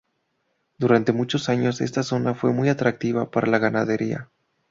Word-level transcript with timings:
Durante 0.79 1.13
muchos 1.13 1.47
años 1.47 1.79
esta 1.79 2.01
zona 2.01 2.33
fue 2.33 2.51
muy 2.53 2.69
atractiva 2.69 3.29
para 3.29 3.45
la 3.45 3.59
ganadería. 3.59 4.31